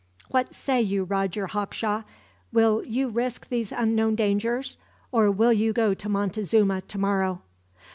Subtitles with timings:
[0.31, 2.01] "What say you, Roger Hawkshaw?
[2.51, 4.77] Will you risk these unknown dangers,
[5.11, 7.43] or will you go to Montezuma tomorrow?"